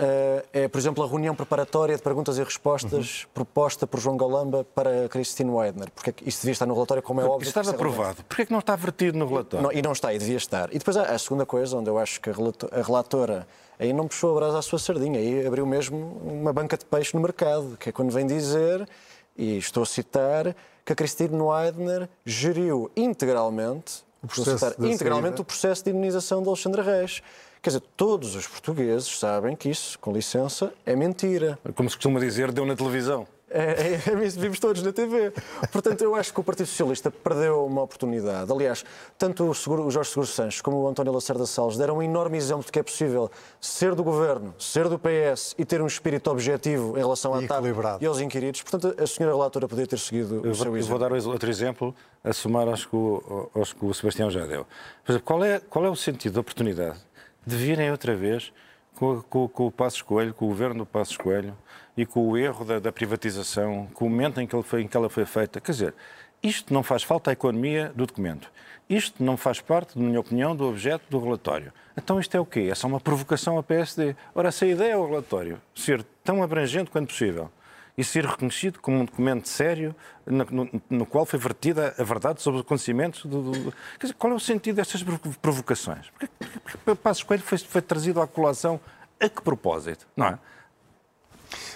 [0.00, 3.30] Uh, é, por exemplo, a reunião preparatória de perguntas e respostas uhum.
[3.34, 5.90] proposta por João Galamba para Christine Weidner.
[5.90, 7.48] Porque é isso devia estar no relatório, como é Porque óbvio.
[7.48, 8.22] Estava aprovado.
[8.22, 9.64] Porquê é que não está vertido no relatório?
[9.64, 10.72] Não, e não está, e devia estar.
[10.72, 13.44] E depois a, a segunda coisa, onde eu acho que a relatora
[13.76, 17.12] aí não puxou a brasa à sua sardinha, aí abriu mesmo uma banca de peixe
[17.16, 18.88] no mercado, que é quando vem dizer,
[19.36, 25.82] e estou a citar, que a Christine Weidner geriu integralmente, o processo, integralmente o processo
[25.82, 27.20] de imunização de Alexandre Reis
[27.62, 31.58] Quer dizer, todos os portugueses sabem que isso, com licença, é mentira.
[31.74, 33.26] Como se costuma dizer, deu na televisão.
[33.50, 35.32] É, é, é isso, vimos todos na TV.
[35.72, 38.50] Portanto, eu acho que o Partido Socialista perdeu uma oportunidade.
[38.52, 38.84] Aliás,
[39.16, 42.36] tanto o, Seguro, o Jorge Seguro Sanches como o António Lacerda Salles deram um enorme
[42.36, 46.30] exemplo de que é possível ser do governo, ser do PS e ter um espírito
[46.30, 47.64] objetivo em relação à TAP
[48.00, 48.62] e aos inquiridos.
[48.62, 50.78] Portanto, a senhora relatora poderia ter seguido eu o seu exemplo.
[50.78, 54.44] Eu vou dar outro exemplo, a somar aos que o, aos que o Sebastião já
[54.44, 54.66] deu.
[55.04, 57.07] Por exemplo, qual é, qual é o sentido da oportunidade
[57.48, 58.52] de virem outra vez
[58.94, 61.56] com, com, com o Passos Coelho, com o governo do Passos Coelho,
[61.96, 64.96] e com o erro da, da, privatização, com o momento em que, foi, em que
[64.96, 65.58] ela foi feita.
[65.58, 65.94] Quer dizer,
[66.42, 68.52] isto não faz falta à economia do documento.
[68.88, 71.72] Isto não faz parte, na minha opinião, do objeto do relatório.
[71.96, 72.68] Então isto é o quê?
[72.70, 74.14] É só uma provocação à PSD.
[74.34, 77.50] Ora, se a ideia é o relatório ser tão abrangente quanto possível
[77.98, 82.40] e ser reconhecido como um documento sério no, no, no qual foi vertida a verdade
[82.40, 83.24] sobre os acontecimentos.
[83.24, 85.04] Do, do, dizer, qual é o sentido destas
[85.42, 86.08] provocações?
[86.10, 88.80] Porque, porque, porque Passos Coelho foi, foi trazido à colação
[89.20, 90.06] a que propósito?
[90.16, 90.38] Não é?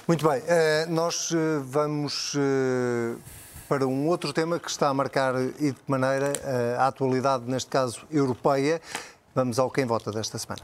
[0.06, 3.16] Muito bem, eh, nós eh, vamos eh,
[3.68, 6.32] para um outro tema que está a marcar e de que maneira
[6.78, 8.80] a atualidade, neste caso europeia.
[9.34, 10.62] Vamos ao quem vota desta semana.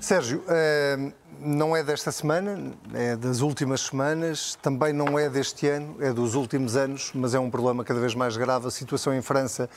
[0.00, 0.44] Sérgio,
[1.42, 6.34] não é desta semana, é das últimas semanas, também não é deste ano, é dos
[6.34, 8.66] últimos anos, mas é um problema cada vez mais grave.
[8.66, 9.68] A situação em França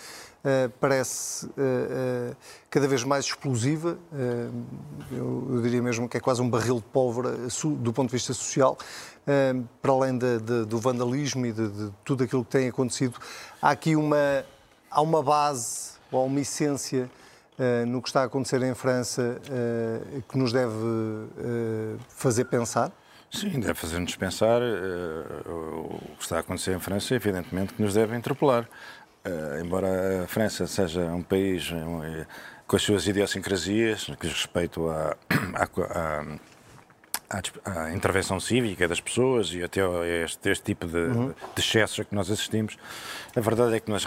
[0.44, 2.36] uh, parece uh, uh,
[2.70, 3.98] cada vez mais explosiva.
[5.12, 7.32] Eu, eu, diria mesmo que é quase um barril de pólvora
[7.78, 8.78] do ponto de vista social.
[9.82, 13.18] para além de, de, do vandalismo e de, de, tudo aquilo que tem acontecido,
[13.62, 14.44] há aqui uma,
[14.92, 17.10] há uma base ou há uma essência
[17.88, 22.92] no que está a acontecer em França uh, que nos deve uh, fazer pensar?
[23.32, 24.62] Sim, deve fazer-nos pensar.
[25.48, 28.70] o que está a acontecer em França, evidentemente, que nos deve interpelar.
[29.60, 31.72] embora a França seja um país
[32.68, 35.18] com as suas idiosincrasias, que diz respeito a,
[35.56, 36.24] a,
[37.34, 39.82] a, à, intervenção cívica das pessoas e até
[40.24, 41.30] este, este tipo de, uhum.
[41.30, 42.78] de excessos a que nós assistimos,
[43.36, 44.06] a verdade é que nós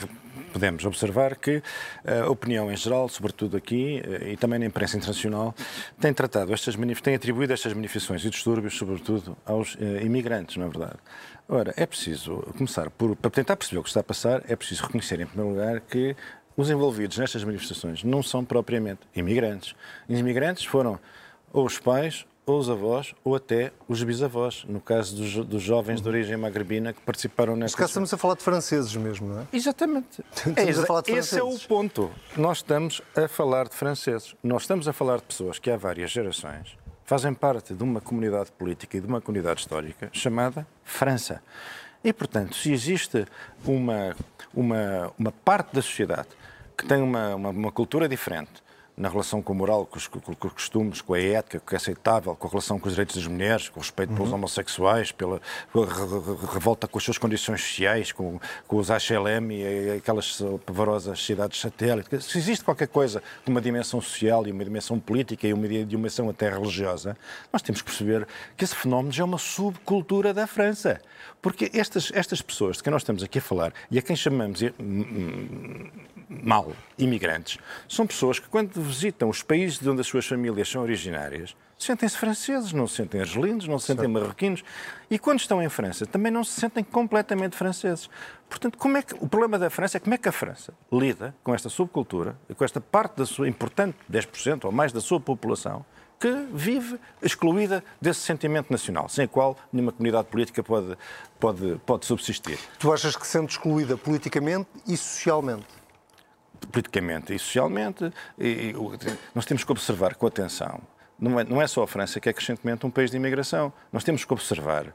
[0.56, 1.62] podemos observar que
[2.06, 5.54] a opinião em geral, sobretudo aqui eh, e também na imprensa internacional,
[6.00, 10.68] tem tratado estas tem atribuído estas manifestações e distúrbios, sobretudo, aos eh, imigrantes, não é
[10.70, 10.96] verdade?
[11.46, 14.84] Ora, é preciso começar por, para tentar perceber o que está a passar, é preciso
[14.84, 16.16] reconhecer, em primeiro lugar, que
[16.56, 19.74] os envolvidos nestas manifestações não são propriamente imigrantes.
[20.08, 20.98] Os imigrantes foram
[21.52, 26.00] ou os pais ou os avós, ou até os bisavós, no caso dos, dos jovens
[26.00, 27.64] de origem magrebina que participaram nesta...
[27.64, 29.46] Neste caso estamos a falar de franceses mesmo, não é?
[29.52, 30.24] Exatamente.
[30.54, 31.32] é, a falar de franceses.
[31.32, 32.10] Esse é o ponto.
[32.36, 34.36] Nós estamos a falar de franceses.
[34.44, 38.50] Nós estamos a falar de pessoas que há várias gerações fazem parte de uma comunidade
[38.52, 41.40] política e de uma comunidade histórica chamada França.
[42.02, 43.24] E, portanto, se existe
[43.64, 44.14] uma,
[44.52, 46.28] uma, uma parte da sociedade
[46.76, 48.62] que tem uma, uma, uma cultura diferente,
[48.96, 51.68] na relação com a moral, com os, com, os, costumes, com a ética, com o
[51.68, 54.30] que é aceitável, com a relação com os direitos das mulheres, com o respeito pelos
[54.30, 54.36] uhum.
[54.36, 55.86] homossexuais, pela, pela,
[56.52, 62.24] revolta com as suas condições sociais, com, com os HLM e aquelas pavorosas cidades satélites.
[62.24, 66.30] Se existe qualquer coisa de uma dimensão social e uma dimensão política e uma dimensão
[66.30, 67.16] até religiosa,
[67.52, 71.00] nós temos que perceber que esse fenómeno já é uma subcultura da França.
[71.46, 74.58] Porque estas, estas pessoas de quem nós estamos aqui a falar e a quem chamamos
[76.28, 80.82] mal imigrantes, são pessoas que quando visitam os países de onde as suas famílias são
[80.82, 84.64] originárias, sentem-se franceses, não se sentem argelinos, não se sentem marroquinos.
[85.08, 88.10] E quando estão em França, também não se sentem completamente franceses.
[88.50, 91.32] Portanto, como é que, o problema da França é como é que a França lida
[91.44, 95.20] com esta subcultura e com esta parte da sua importante 10% ou mais da sua
[95.20, 95.86] população
[96.18, 100.96] que vive excluída desse sentimento nacional, sem o qual nenhuma comunidade política pode,
[101.38, 102.58] pode, pode subsistir.
[102.78, 105.66] Tu achas que sendo excluída politicamente e socialmente?
[106.72, 108.12] politicamente e socialmente.
[108.38, 108.74] E, e,
[109.34, 110.80] nós temos que observar com atenção.
[111.18, 113.72] Não é, não é só a França que é crescentemente um país de imigração.
[113.92, 114.94] Nós temos que observar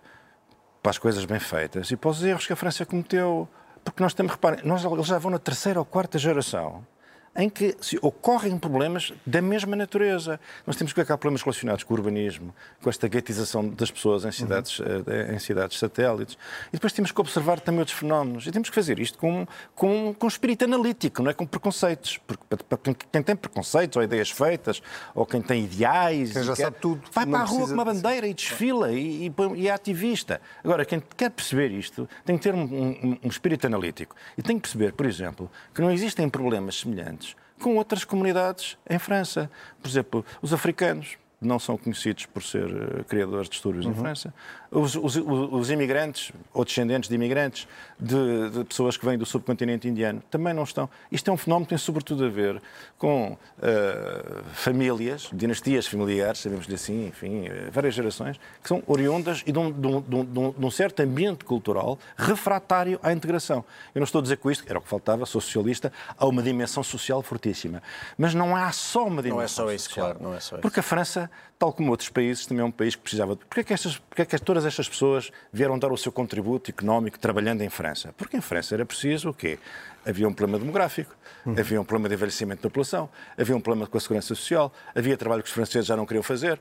[0.82, 3.48] para as coisas bem feitas e para os erros que a França cometeu.
[3.84, 6.86] Porque nós temos, reparem, nós, eles já vão na terceira ou quarta geração
[7.36, 10.40] em que ocorrem problemas da mesma natureza.
[10.68, 13.90] Nós temos que ver que há problemas relacionados com o urbanismo, com esta guetização das
[13.90, 15.34] pessoas em cidades, uhum.
[15.34, 16.38] em cidades satélites.
[16.70, 18.46] E depois temos que observar também outros fenómenos.
[18.48, 22.18] E temos que fazer isto com, com, com espírito analítico, não é com preconceitos.
[22.18, 24.82] Porque quem tem preconceitos ou ideias feitas,
[25.16, 26.34] ou quem tem ideais...
[26.34, 27.02] Quem já quer, sabe tudo.
[27.14, 30.42] Vai para a rua com uma bandeira e desfila e, e, e, é ativista.
[30.62, 34.16] Agora, quem quer perceber isto tem que ter um, um, um espírito analítico.
[34.38, 37.21] E tem que perceber, por exemplo, que não existem problemas semelhantes
[37.62, 39.50] com outras comunidades em França.
[39.82, 41.21] Por exemplo, os africanos.
[41.42, 43.94] Não são conhecidos por ser uh, criadores de distúrbios uhum.
[43.94, 44.34] em França.
[44.70, 47.68] Os, os, os, imigrantes, ou descendentes de imigrantes,
[48.00, 50.90] de, de, pessoas que vêm do subcontinente indiano, também não estão.
[51.12, 52.62] Isto é um fenómeno que tem sobretudo a ver
[52.98, 59.52] com uh, famílias, dinastias familiares, sabemos-lhe assim, enfim, uh, várias gerações, que são oriundas e
[59.52, 63.66] de um, de, um, de, um, de um, certo ambiente cultural refratário à integração.
[63.96, 66.44] Eu não estou a dizer com isto, era o que faltava, sou socialista, há uma
[66.44, 67.82] dimensão social fortíssima.
[68.16, 70.06] Mas não há só uma dimensão Não é só isso, social.
[70.06, 70.62] claro, não é só isso.
[70.62, 73.36] Porque a França tal como outros países, também é um país que precisava.
[73.36, 76.72] Porquê é que, estas, porquê é que todas estas pessoas vieram dar o seu contributo
[76.72, 78.14] económico trabalhando em França?
[78.18, 79.60] Porque em França era preciso o quê?
[80.06, 81.16] Havia um problema demográfico,
[81.46, 81.56] uhum.
[81.58, 85.16] havia um problema de envelhecimento da população, havia um problema com a segurança social, havia
[85.16, 86.60] trabalho que os franceses já não queriam fazer.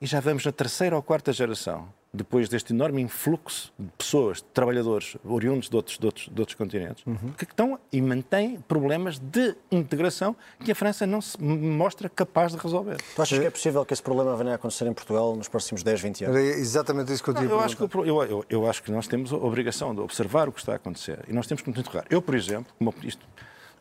[0.00, 1.88] E já vamos na terceira ou quarta geração
[2.18, 6.54] depois deste enorme influxo de pessoas, de trabalhadores oriundos de outros, de outros, de outros
[6.56, 7.32] continentes, uhum.
[7.36, 12.58] que estão e mantêm problemas de integração que a França não se mostra capaz de
[12.58, 12.96] resolver.
[13.14, 15.82] Tu achas que é possível que esse problema venha a acontecer em Portugal nos próximos
[15.82, 16.36] 10, 20 anos?
[16.36, 19.06] Era exatamente isso que eu tinha eu acho que eu, eu, eu, acho que nós
[19.06, 21.78] temos a obrigação de observar o que está a acontecer e nós temos que nos
[21.78, 22.04] interrogar.
[22.10, 23.26] Eu, por exemplo, como isto,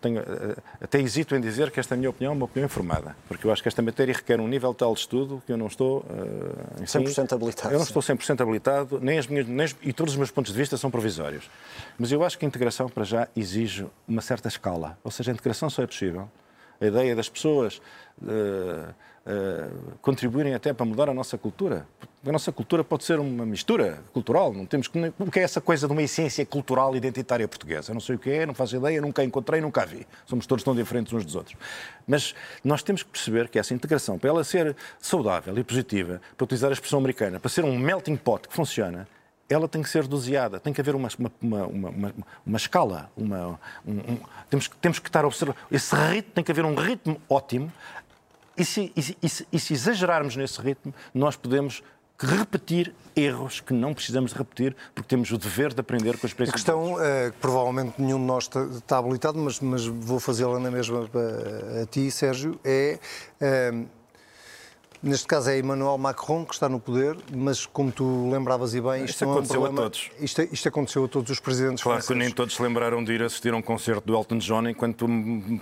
[0.01, 3.15] tenho, eh, até hesito em dizer que esta é minha opinião é uma opinião informada,
[3.27, 5.67] porque eu acho que esta matéria requer um nível tal de estudo que eu não
[5.67, 5.99] estou...
[5.99, 7.73] Uh, enfim, 100% habilitado.
[7.73, 10.57] Eu não estou 100% habilitado, nem as minhas, nem, e todos os meus pontos de
[10.57, 11.49] vista são provisórios.
[11.97, 14.97] Mas eu acho que a integração, para já, exige uma certa escala.
[15.03, 16.29] Ou seja, a integração só é possível.
[16.79, 17.81] A ideia das pessoas...
[18.21, 18.93] Uh,
[20.01, 21.85] contribuírem até para mudar a nossa cultura.
[22.25, 24.53] A nossa cultura pode ser uma mistura cultural.
[24.53, 27.91] Não temos que, o que é essa coisa de uma essência cultural identitária portuguesa?
[27.91, 30.05] Eu não sei o que é, não faço ideia, nunca encontrei, nunca vi.
[30.25, 31.55] Somos todos tão diferentes uns dos outros.
[32.07, 36.45] Mas nós temos que perceber que essa integração, para ela ser saudável e positiva, para
[36.45, 39.07] utilizar a expressão americana, para ser um melting pot que funciona,
[39.49, 41.31] ela tem que ser doseada, tem que haver uma, uma,
[41.65, 42.13] uma, uma,
[42.45, 45.55] uma escala, uma, um, um, temos, temos que estar a observar.
[45.71, 47.71] Esse ritmo tem que haver um ritmo ótimo
[48.57, 51.83] e se, e, se, e se, exagerarmos nesse ritmo, nós podemos
[52.19, 56.31] repetir erros que não precisamos de repetir, porque temos o dever de aprender com as
[56.31, 56.49] experiências.
[56.49, 60.59] A questão, é, que provavelmente nenhum de nós está, está habilitado, mas, mas vou fazê-la
[60.59, 62.99] na mesma a, a, ti, Sérgio, é,
[63.39, 63.73] é
[65.01, 69.05] Neste caso é Emmanuel Macron que está no poder, mas como tu lembravas e bem,
[69.05, 70.11] isto, isto aconteceu é um a todos.
[70.19, 72.21] Isto, isto, aconteceu a todos os presidentes Claro franceses.
[72.21, 75.07] que nem todos se lembraram de ir assistir a um concerto do Elton John enquanto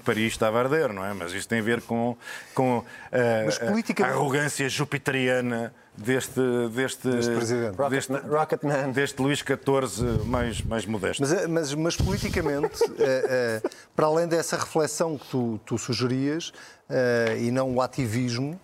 [0.06, 1.13] Paris estava a arder, não é?
[1.13, 2.15] Mas isto tem a ver com,
[2.54, 4.13] com uh, politicamente...
[4.13, 6.41] a arrogância jupiteriana deste,
[6.74, 7.78] deste, deste presidente.
[7.89, 8.91] Deste, Rocketman.
[8.91, 11.21] deste Luís XIV mais, mais modesto.
[11.21, 12.88] Mas, eh, mas, mas politicamente, uh,
[13.65, 16.54] uh, para além dessa reflexão que tu, tu sugerias,
[17.39, 18.60] e não o ativismo,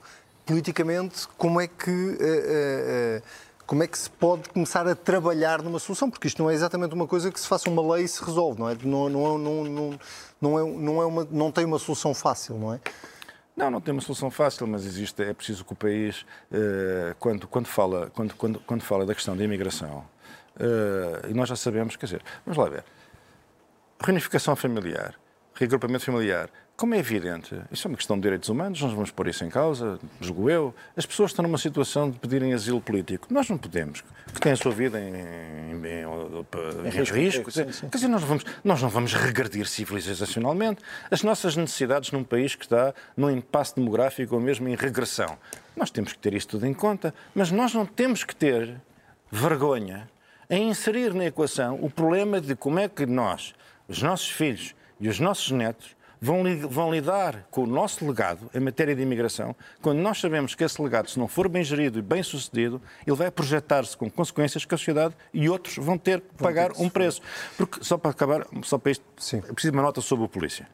[0.52, 1.90] politicamente, como é que.
[1.90, 6.10] Uh, uh, como é que se pode começar a trabalhar numa solução?
[6.10, 8.60] Porque isto não é exatamente uma coisa que se faça uma lei e se resolve,
[8.60, 8.76] não é?
[8.84, 10.00] Não, não, não, não,
[10.42, 12.82] não, é, não, é uma, não tem uma solução fácil, não é?
[13.56, 16.26] Não, não tem uma solução fácil, mas existe, é preciso que o país,
[17.18, 20.04] quando, quando, fala, quando, quando, quando fala da questão da imigração,
[21.30, 22.84] e nós já sabemos, quer dizer, vamos lá ver,
[24.04, 25.16] reunificação familiar,
[25.56, 26.50] reagrupamento familiar,
[26.82, 29.50] como é evidente, isso é uma questão de direitos humanos, nós vamos pôr isso em
[29.50, 30.74] causa, julgo eu.
[30.98, 33.28] As pessoas estão numa situação de pedirem asilo político.
[33.32, 37.16] Nós não podemos, que têm a sua vida em, em, em, em risco.
[37.16, 37.52] risco.
[37.52, 37.88] Sim, sim.
[37.88, 42.64] Quer dizer, nós, vamos, nós não vamos regredir civilizacionalmente as nossas necessidades num país que
[42.64, 45.38] está num impasse demográfico ou mesmo em regressão.
[45.76, 48.82] Nós temos que ter isso tudo em conta, mas nós não temos que ter
[49.32, 50.10] vergonha
[50.50, 53.54] em inserir na equação o problema de como é que nós,
[53.88, 58.60] os nossos filhos e os nossos netos, vão, vão lidar com o nosso legado em
[58.60, 62.02] matéria de imigração, quando nós sabemos que esse legado, se não for bem gerido e
[62.02, 66.36] bem sucedido, ele vai projetar-se com consequências que a sociedade e outros vão ter que
[66.38, 67.22] pagar um preço.
[67.58, 69.42] Porque, só para acabar, só para isto, Sim.
[69.42, 70.68] preciso de uma nota sobre a polícia.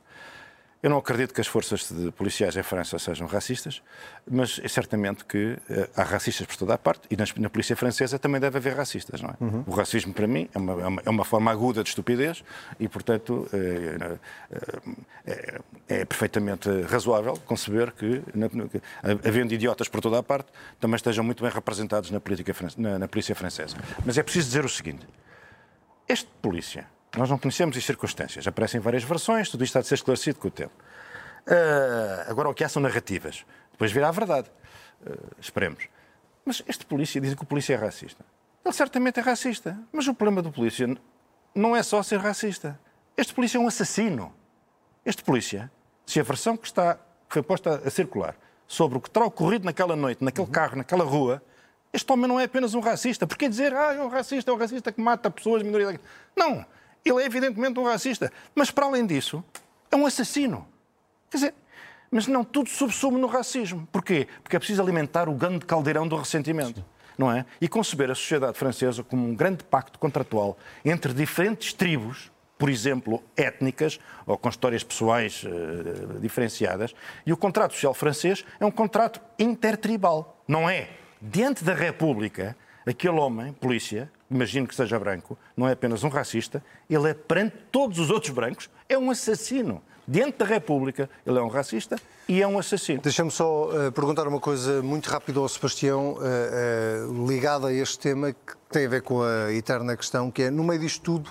[0.82, 3.82] Eu não acredito que as forças policiais em França sejam racistas,
[4.30, 7.76] mas é certamente que uh, há racistas por toda a parte e nas, na polícia
[7.76, 9.36] francesa também deve haver racistas, não é?
[9.40, 9.64] Uhum.
[9.66, 12.44] O racismo, para mim, é uma, é uma, é uma, forma aguda de estupidez
[12.80, 18.48] e, portanto, uh, uh, é, perfeitamente razoável conceber que, na,
[19.28, 23.08] havendo idiotas por toda a parte, também estejam muito bem representados na, política, na, na
[23.08, 23.76] polícia francesa.
[24.06, 25.08] Mas é preciso dizer o seguinte:
[26.08, 26.86] este polícia
[27.16, 28.48] nós não conhecemos as circunstâncias.
[28.48, 30.74] Aparecem várias versões, tudo isto está de ser esclarecido com o tempo.
[31.48, 33.46] Uh, agora, o que há são narrativas.
[33.72, 34.50] Depois virá a verdade.
[35.02, 35.88] Uh, esperemos.
[36.44, 38.26] Mas este polícia diz que o polícia é racista.
[38.66, 39.78] Ele certamente é racista.
[39.92, 40.88] Mas o problema do polícia
[41.56, 42.80] não é só ser racista.
[43.16, 44.34] Este polícia é um assassino.
[45.06, 45.72] Este polícia,
[46.06, 48.36] se a versão que está que foi posta a circular
[48.68, 50.52] sobre o que terá ocorrido naquela noite, naquele uhum.
[50.52, 51.42] carro, naquela rua,
[51.92, 53.26] este homem não é apenas um racista.
[53.26, 56.00] Porquê dizer, ah, é um racista, é um racista que mata pessoas, minorias?
[56.36, 56.66] Não.
[57.08, 59.44] Ele é evidentemente um racista, mas para além disso,
[59.92, 60.68] é um assassino.
[61.30, 61.54] Quer dizer,
[62.10, 63.88] Mas não tudo subsume no racismo.
[63.92, 64.28] Porquê?
[64.42, 66.84] Porque é preciso alimentar o grande caldeirão do ressentimento.
[67.18, 67.46] Não é?
[67.60, 73.24] E conceber a sociedade francesa como um grande pacto contratual entre diferentes tribos, por exemplo,
[73.36, 76.94] étnicas ou com histórias pessoais uh, diferenciadas.
[77.26, 80.44] E o contrato social francês é um contrato intertribal.
[80.48, 80.90] Não é?
[81.20, 86.64] Diante da República, aquele homem, polícia, imagino que seja branco, não é apenas um racista,
[86.90, 89.82] ele é perante todos os outros brancos, é um assassino.
[90.10, 91.98] Diante da República, ele é um racista
[92.30, 93.02] e é um assassino.
[93.02, 98.00] Deixa-me só uh, perguntar uma coisa muito rápido ao Sebastião, uh, uh, ligada a este
[98.00, 101.30] tema que tem a ver com a eterna questão, que é, no meio disto tudo,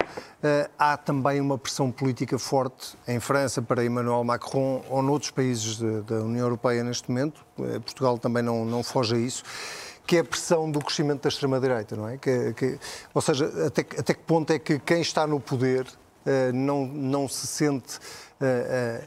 [0.78, 6.00] há também uma pressão política forte em França para Emmanuel Macron ou noutros países de,
[6.00, 7.44] da União Europeia neste momento,
[7.85, 9.44] Portugal também não, não foge a isso,
[10.07, 12.16] que é a pressão do crescimento da extrema-direita, não é?
[12.16, 12.79] Que, que,
[13.12, 15.87] ou seja, até, até que ponto é que quem está no poder
[16.53, 17.99] não, não se sente
[18.40, 19.07] uh,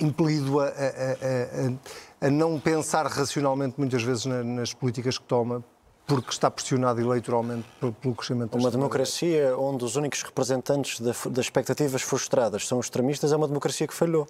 [0.00, 5.62] impelido a, a, a, a, não pensar racionalmente muitas vezes nas políticas que toma,
[6.06, 12.66] porque está pressionado eleitoralmente pelo crescimento Uma democracia onde os únicos representantes das expectativas frustradas
[12.66, 14.26] são os extremistas é uma democracia que falhou.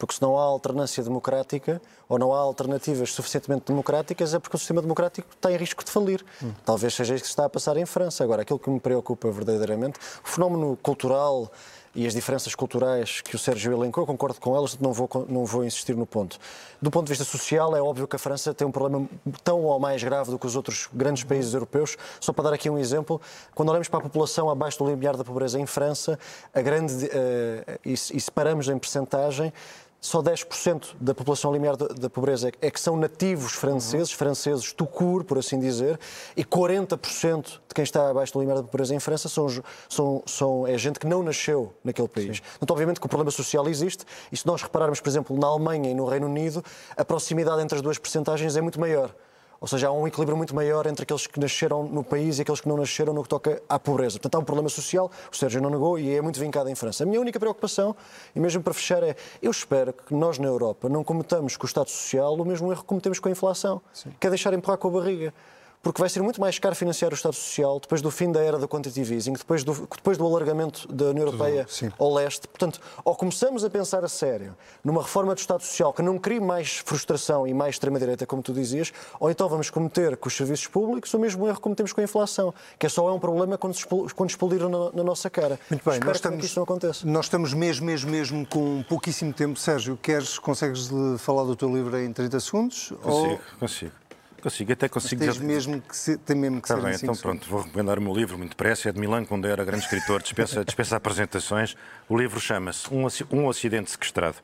[0.00, 4.58] Porque se não há alternância democrática ou não há alternativas suficientemente democráticas é porque o
[4.58, 6.24] sistema democrático está em risco de falir.
[6.42, 6.52] Hum.
[6.64, 8.24] Talvez seja isso que está a passar em França.
[8.24, 11.52] Agora, aquilo que me preocupa verdadeiramente, o fenómeno cultural
[11.94, 15.64] e as diferenças culturais que o Sérgio elencou, concordo com elas, não vou, não vou
[15.64, 16.38] insistir no ponto.
[16.80, 19.08] Do ponto de vista social, é óbvio que a França tem um problema
[19.42, 21.96] tão ou mais grave do que os outros grandes países europeus.
[22.20, 23.20] Só para dar aqui um exemplo,
[23.54, 26.18] quando olhamos para a população abaixo do limiar da pobreza em França,
[26.54, 29.52] a grande, uh, e, e separamos em percentagem,
[30.00, 34.18] só 10% da população limiar da, pobreza é que são nativos franceses, uhum.
[34.18, 36.00] franceses tucur, por assim dizer,
[36.34, 39.46] e 40% de quem está abaixo do limiar da pobreza em França são,
[39.88, 42.38] são, são, é gente que não nasceu naquele país.
[42.38, 42.42] Sim.
[42.62, 45.90] Então, obviamente que o problema social existe, e se nós repararmos, por exemplo, na Alemanha
[45.90, 46.64] e no Reino Unido,
[46.96, 49.14] a proximidade entre as duas percentagens é muito maior.
[49.60, 52.62] Ou seja, há um equilíbrio muito maior entre aqueles que nasceram no país e aqueles
[52.62, 54.18] que não nasceram no que toca à pobreza.
[54.18, 57.04] Portanto, há um problema social, o Sérgio não negou e é muito vincado em França.
[57.04, 57.94] A minha única preocupação,
[58.34, 61.68] e mesmo para fechar, é eu espero que nós na Europa não cometamos com o
[61.68, 64.14] Estado Social o mesmo erro que cometemos com a inflação, Sim.
[64.18, 65.34] que é deixar empurrar com a barriga
[65.82, 68.58] porque vai ser muito mais caro financiar o Estado Social depois do fim da era
[68.58, 71.90] do quantitative easing, depois do, depois do alargamento da União Europeia Sim.
[71.98, 72.46] ao leste.
[72.48, 76.40] Portanto, ou começamos a pensar a sério numa reforma do Estado Social que não crie
[76.40, 80.66] mais frustração e mais extrema-direita, como tu dizias, ou então vamos cometer com os serviços
[80.66, 83.56] públicos o mesmo erro que cometemos com a inflação, que é só é um problema
[83.56, 83.76] quando,
[84.14, 85.58] quando explodiram na, na, nossa cara.
[85.70, 87.06] Muito bem, nós estamos, que isto não aconteça.
[87.06, 89.58] Nós estamos mesmo, mesmo, mesmo com pouquíssimo tempo.
[89.58, 92.92] Sérgio, queres, consegues falar do teu livro em 30 segundos?
[93.02, 93.58] Consigo, ou...
[93.58, 93.99] consigo.
[94.40, 95.24] Consigo, até consigo.
[95.24, 98.02] Mas tens mesmo que tem mesmo que Está ser bem, então pronto, vou recomendar o
[98.02, 101.76] meu livro muito depressa, é de Milan Kundera, grande escritor, dispensa, dispensa apresentações.
[102.08, 104.36] O livro chama-se um, um Ocidente Sequestrado,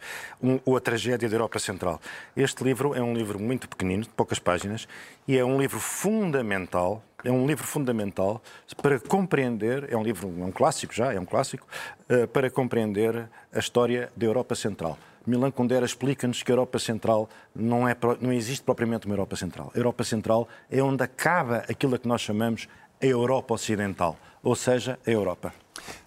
[0.42, 2.00] um, ou a Tragédia da Europa Central.
[2.36, 4.86] Este livro é um livro muito pequenino, de poucas páginas,
[5.26, 8.42] e é um livro fundamental, é um livro fundamental
[8.82, 11.66] para compreender, é um livro, é um clássico já, é um clássico,
[12.10, 14.98] uh, para compreender a história da Europa Central.
[15.26, 19.72] Milan Kundera explica-nos que a Europa Central não, é, não existe propriamente uma Europa Central.
[19.74, 22.68] A Europa Central é onde acaba aquilo que nós chamamos
[23.02, 25.52] a Europa Ocidental, ou seja, a Europa.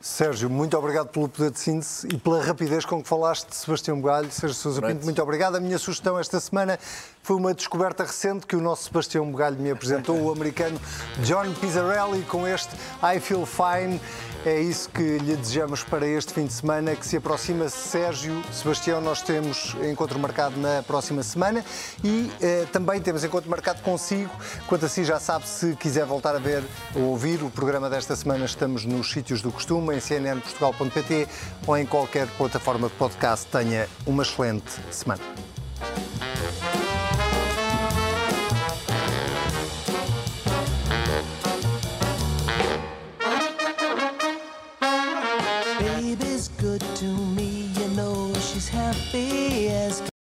[0.02, 4.00] Sérgio, muito obrigado pelo poder de síntese e pela rapidez com que falaste de Sebastião
[4.00, 4.32] Bugalho.
[4.32, 5.56] Sérgio Sousa Pinto, muito obrigado.
[5.56, 6.80] A minha sugestão esta semana
[7.22, 10.80] foi uma descoberta recente que o nosso Sebastião Bugalho me apresentou, o americano
[11.24, 14.00] John Pizzarelli, com este I Feel Fine.
[14.46, 17.68] É isso que lhe desejamos para este fim de semana que se aproxima.
[17.68, 21.64] Sérgio, Sebastião, nós temos encontro marcado na próxima semana
[22.02, 24.32] e eh, também temos encontro marcado consigo.
[24.66, 26.64] Quanto a si, já sabe, se quiser voltar a ver
[26.96, 31.28] ou ouvir o programa desta semana, estamos nos sítios do costume, em cnnportugal.pt
[31.68, 33.46] ou em qualquer plataforma de podcast.
[33.48, 35.22] Tenha uma excelente semana.